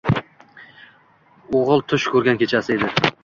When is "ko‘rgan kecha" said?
2.15-2.63